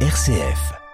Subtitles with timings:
[0.00, 0.85] RCF.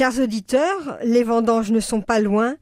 [0.00, 2.56] Chers auditeurs, les vendanges ne sont pas loin.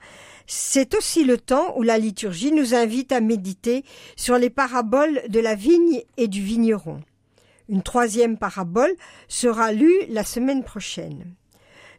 [0.49, 3.85] C'est aussi le temps où la liturgie nous invite à méditer
[4.17, 7.01] sur les paraboles de la vigne et du vigneron.
[7.69, 8.91] Une troisième parabole
[9.29, 11.33] sera lue la semaine prochaine.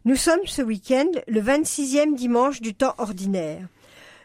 [0.04, 3.66] Nous sommes ce week-end le 26e dimanche du temps ordinaire.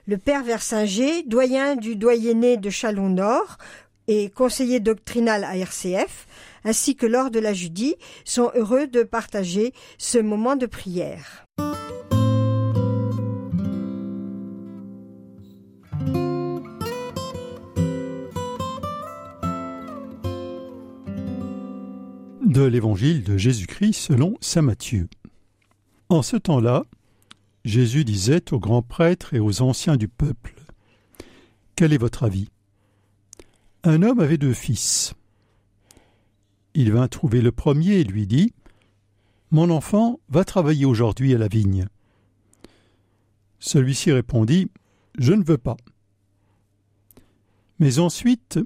[0.08, 3.58] Le père Versinger, doyen du doyenné de Chalon-Nord
[4.10, 6.28] et conseiller doctrinal à RCF,
[6.66, 11.46] ainsi que lors de la Judie, sont heureux de partager ce moment de prière.
[22.42, 25.08] De l'Évangile de Jésus-Christ selon Saint Matthieu.
[26.10, 26.84] En ce temps-là,
[27.66, 30.54] Jésus disait aux grands prêtres et aux anciens du peuple
[31.76, 32.50] Quel est votre avis?
[33.84, 35.16] Un homme avait deux fils.
[36.78, 38.54] Il vint trouver le premier et lui dit
[39.50, 41.88] Mon enfant, va travailler aujourd'hui à la vigne.
[43.60, 44.70] Celui-ci répondit
[45.18, 45.78] Je ne veux pas.
[47.80, 48.60] Mais ensuite,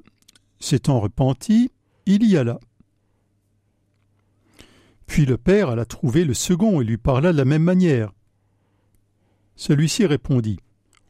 [0.59, 1.71] s'étant repenti,
[2.07, 2.59] il y alla.
[5.05, 8.11] Puis le père alla trouver le second et lui parla de la même manière.
[9.55, 10.57] Celui-ci répondit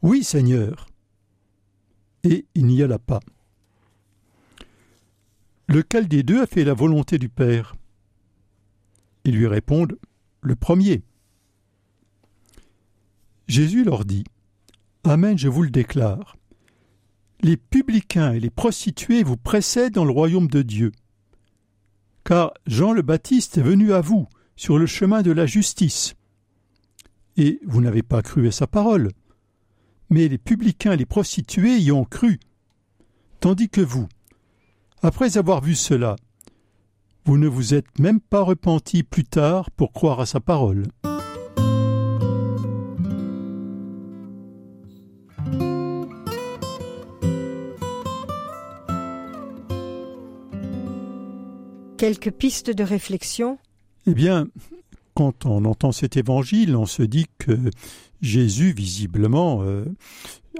[0.02, 0.86] Oui, Seigneur.
[2.24, 3.20] Et il n'y alla pas.
[5.70, 7.76] Lequel des deux a fait la volonté du Père?
[9.22, 9.96] Ils lui répondent
[10.40, 11.04] Le premier.
[13.46, 14.24] Jésus leur dit
[15.04, 16.36] Amen, je vous le déclare.
[17.40, 20.90] Les publicains et les prostituées vous précèdent dans le royaume de Dieu.
[22.24, 24.26] Car Jean le Baptiste est venu à vous
[24.56, 26.16] sur le chemin de la justice.
[27.36, 29.12] Et vous n'avez pas cru à sa parole.
[30.08, 32.40] Mais les publicains et les prostituées y ont cru.
[33.38, 34.08] Tandis que vous,
[35.02, 36.16] après avoir vu cela,
[37.24, 40.86] vous ne vous êtes même pas repenti plus tard pour croire à sa parole.
[51.98, 53.58] Quelques pistes de réflexion
[54.06, 54.48] Eh bien,
[55.12, 57.52] quand on entend cet évangile, on se dit que
[58.22, 59.84] Jésus, visiblement, euh,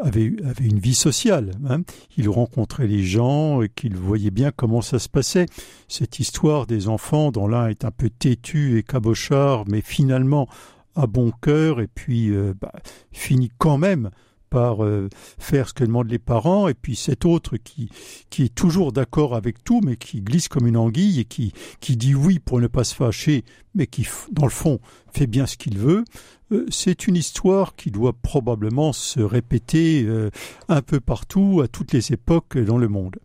[0.01, 1.53] avait, une vie sociale.
[1.69, 1.83] Hein.
[2.17, 5.47] Il rencontrait les gens et qu'il voyait bien comment ça se passait.
[5.89, 10.49] Cette histoire des enfants dont l'un est un peu têtu et cabochard, mais finalement
[10.97, 12.73] a bon cœur et puis euh, bah,
[13.13, 14.11] finit quand même
[14.51, 17.89] par euh, faire ce que demandent les parents, et puis cet autre qui,
[18.29, 21.97] qui est toujours d'accord avec tout, mais qui glisse comme une anguille et qui, qui
[21.97, 23.45] dit oui pour ne pas se fâcher,
[23.75, 24.81] mais qui, dans le fond,
[25.13, 26.05] fait bien ce qu'il veut.
[26.53, 30.31] Euh, c'est une histoire qui doit probablement se répéter euh,
[30.69, 33.17] un peu partout, à toutes les époques dans le monde.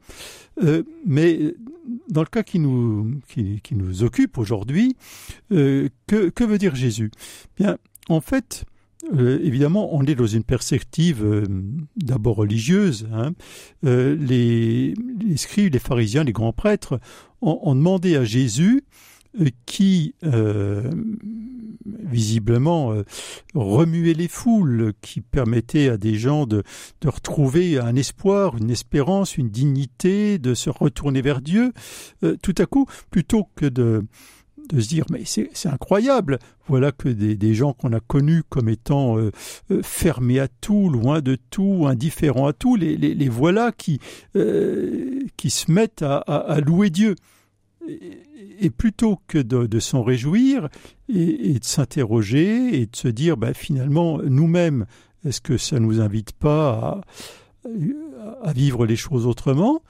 [1.06, 1.54] mais
[2.10, 4.96] dans le cas qui nous, qui, nous occupe aujourd'hui,
[5.50, 7.12] que, que veut dire Jésus?
[7.58, 8.66] Bien, en fait,
[9.14, 11.46] euh, évidemment, on est dans une perspective euh,
[11.96, 13.08] d'abord religieuse.
[13.14, 13.34] Hein.
[13.86, 14.96] Euh, les,
[15.36, 17.00] scribes, les pharisiens, les grands prêtres
[17.42, 18.84] ont, ont demandé à Jésus
[19.66, 20.16] qui
[22.06, 22.96] visiblement
[23.54, 26.64] remuait les foules, qui permettait à des gens de,
[27.02, 31.74] de, retrouver un espoir, une espérance, une dignité, de se retourner vers Dieu.
[32.42, 34.06] tout à coup, plutôt que de
[34.70, 36.40] de se dire mais c'est incroyable.
[36.68, 39.32] Voilà que des, gens qu'on a connus comme étant euh,
[39.72, 44.00] euh, fermés à tout loin de tout indifférents à tout les, voilà qui
[44.36, 47.16] euh, qui se mettent à, louer Dieu.
[47.88, 50.70] Et, plutôt que de, s'en réjouir
[51.08, 54.86] et, de s'interroger et de se dire ben, finalement nous-mêmes
[55.26, 57.02] est-ce que ça nous invite pas
[58.44, 59.82] à vivre les choses autrement?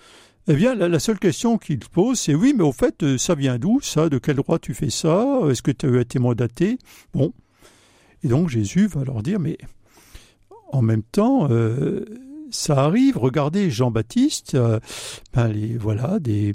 [0.48, 3.58] Eh bien, la, seule question qu'il pose, c'est oui, mais au fait, euh, ça vient
[3.58, 4.10] d'où, ça?
[4.10, 5.40] De quel droit tu fais ça?
[5.50, 6.78] Est-ce que tu as été mandaté?
[7.14, 7.34] Bon.
[8.24, 9.58] Et donc Jésus va leur dire, mais
[10.72, 12.06] en même temps, euh,
[12.52, 13.18] ça arrive.
[13.18, 14.80] Regardez Jean-Baptiste, euh,
[15.34, 16.54] ben les, voilà, des,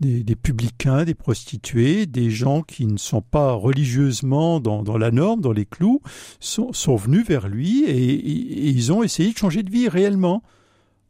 [0.00, 5.52] des, publicains, des prostituées, des gens qui ne sont pas religieusement dans, la norme, dans
[5.52, 6.00] les clous,
[6.40, 10.42] sont, venus vers lui et ils ont essayé de changer de vie réellement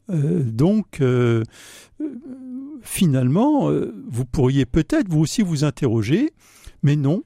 [0.09, 1.03] donc,
[2.83, 3.71] finalement,
[4.09, 6.33] vous pourriez peut-être vous aussi vous interroger,
[6.83, 7.25] mais non,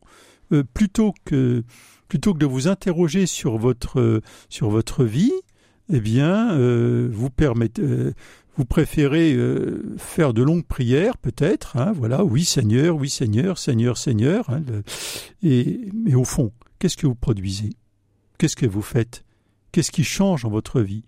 [0.74, 1.64] plutôt que
[2.10, 5.32] de vous interroger sur votre vie,
[5.92, 6.56] eh bien,
[7.08, 8.12] vous permettez
[8.56, 13.98] vous préférez euh, faire de longues prières, peut-être, hein, voilà, oui Seigneur, oui Seigneur, Seigneur,
[13.98, 14.62] Seigneur, hein,
[15.42, 17.70] mais au fond, qu'est-ce que vous produisez?
[18.38, 19.24] Qu'est-ce que vous faites?
[19.72, 21.04] Qu'est-ce qui change en votre vie?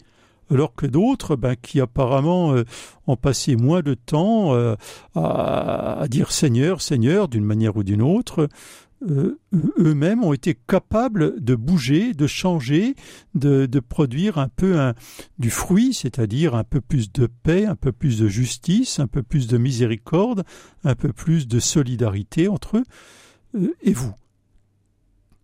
[0.50, 2.65] Alors que d'autres, ben, qui apparemment euh,
[3.06, 4.77] ont passé moins de temps euh,
[5.15, 8.49] à, dire Seigneur, Seigneur, d'une manière ou d'une autre,
[9.09, 9.39] euh,
[9.79, 12.97] eux-mêmes ont été capables de bouger, de changer,
[13.35, 14.93] de, produire un peu
[15.39, 19.23] du fruit, c'est-à-dire un peu plus de paix, un peu plus de justice, un peu
[19.23, 20.43] plus de miséricorde,
[20.83, 22.79] un peu plus de solidarité entre
[23.55, 24.12] eux et vous.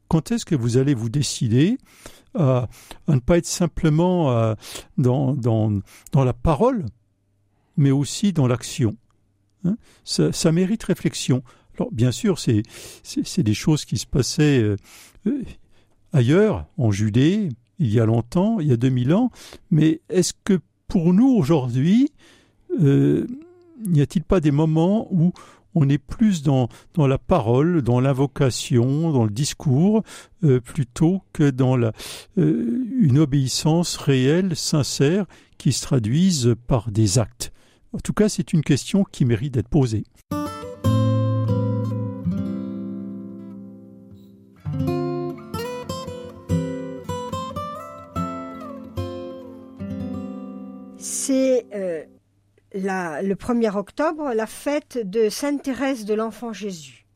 [0.08, 1.78] Quand est-ce que vous allez vous décider
[2.34, 2.68] à,
[3.08, 4.54] ne pas être simplement euh,
[4.98, 5.80] dans, dans,
[6.12, 6.84] dans la parole,
[7.76, 8.96] mais aussi dans l'action
[9.64, 9.76] hein?
[10.04, 11.42] Ça, mérite réflexion.
[11.78, 12.62] Alors, bien sûr, c'est,
[13.02, 14.76] c'est, des choses qui se passaient euh,
[15.26, 15.42] euh,
[16.12, 17.48] ailleurs, en Judée,
[17.78, 19.30] il y a longtemps, il y a 2000 ans,
[19.70, 22.12] mais est-ce que pour nous aujourd'hui,
[22.78, 25.32] n'y a-t-il pas des moments où
[25.74, 30.02] on est plus dans, la parole, dans l'invocation, dans le discours,
[30.64, 31.92] plutôt que dans la,
[32.36, 35.26] une obéissance réelle, sincère,
[35.58, 37.52] qui se traduise par des actes
[37.92, 40.04] En tout cas, c'est une question qui mérite d'être posée.
[51.24, 52.04] c'est euh,
[52.74, 57.06] le 1er octobre la fête de Sainte Thérèse de l'Enfant Jésus.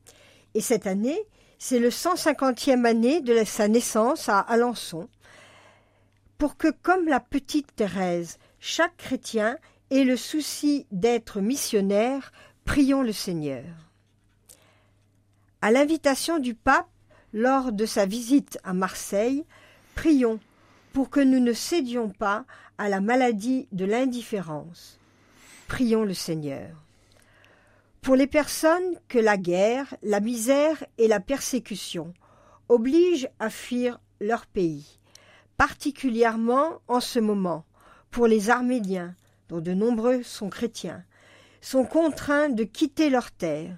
[0.55, 1.21] Et cette année,
[1.59, 5.09] c'est le 150e année de sa naissance à Alençon,
[6.39, 9.59] pour que, comme la petite Thérèse, chaque chrétien
[9.91, 12.33] ait le souci d'être missionnaire,
[12.65, 13.65] prions le Seigneur.
[15.61, 16.89] À l'invitation du pape,
[17.33, 19.45] lors de sa visite à Marseille,
[19.97, 20.39] prions
[20.93, 22.45] pour que nous ne cédions pas
[22.79, 24.98] à la maladie de l'indifférence.
[25.69, 26.71] Prions le Seigneur.
[28.01, 32.13] Pour les personnes que la guerre, la misère et la persécution
[32.69, 34.99] obligent à fuir leur pays,
[35.57, 37.65] particulièrement en ce moment,
[38.11, 39.15] pour les Arméniens,
[39.49, 41.05] dont de nombreux sont chrétiens,
[41.61, 43.77] sont contraints de quitter leur terre,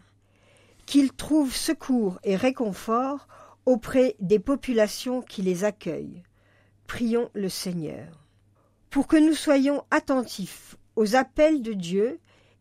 [0.86, 3.28] qu'ils trouvent secours et réconfort
[3.66, 6.22] auprès des populations qui les accueillent
[6.86, 8.08] prions le Seigneur.
[8.90, 12.18] Pour que nous soyons attentifs aux appels de Dieu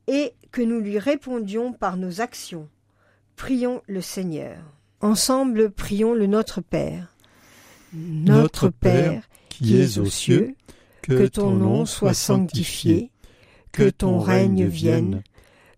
[0.07, 2.67] et que nous lui répondions par nos actions,
[3.35, 4.57] prions le Seigneur.
[5.01, 7.15] Ensemble, prions le Notre Père.
[7.93, 10.55] Notre Père, qui es aux cieux,
[11.01, 13.11] que ton nom soit sanctifié,
[13.71, 15.23] que ton règne vienne,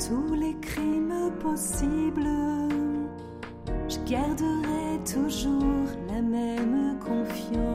[0.09, 2.27] tous les crimes possibles.
[3.87, 7.69] Je garderai toujours la même confiance.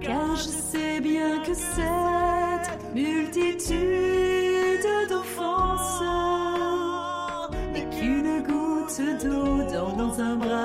[0.00, 3.76] Car je sais bien que cette multitude
[5.08, 6.02] d'offenses
[7.72, 9.62] n'est qu'une goutte d'eau
[9.96, 10.55] dans un bras.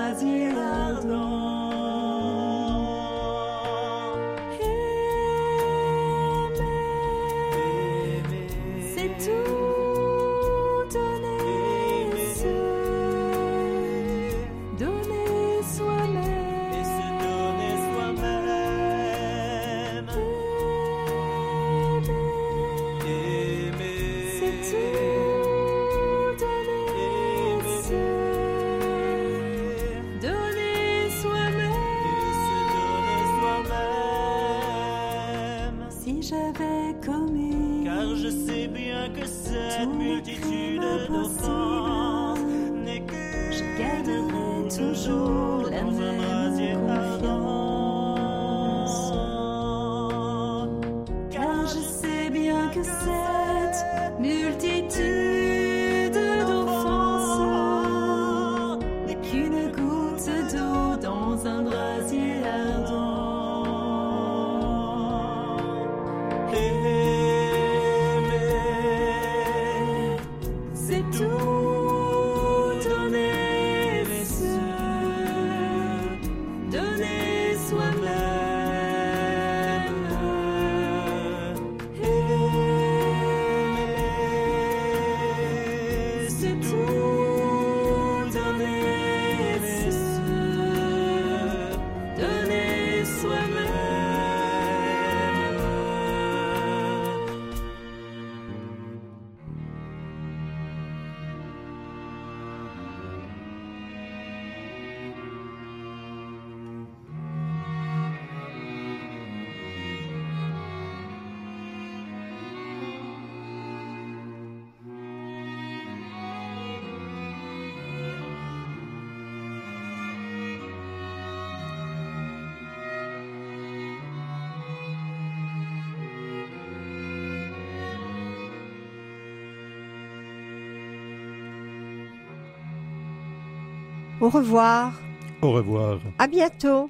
[134.21, 134.93] Au revoir.
[135.41, 135.99] Au revoir.
[136.19, 136.89] À bientôt.